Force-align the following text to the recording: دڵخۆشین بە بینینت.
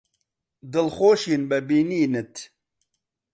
دڵخۆشین 0.71 1.41
بە 1.49 1.57
بینینت. 1.67 2.33